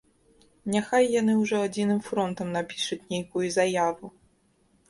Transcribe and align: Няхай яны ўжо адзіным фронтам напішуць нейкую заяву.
Няхай 0.75 1.05
яны 1.21 1.35
ўжо 1.41 1.57
адзіным 1.67 2.01
фронтам 2.07 2.47
напішуць 2.57 3.01
нейкую 3.15 3.43
заяву. 3.61 4.13